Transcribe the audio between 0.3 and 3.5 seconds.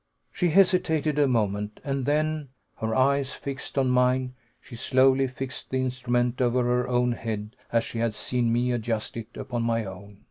She hesitated a moment, and then, her eyes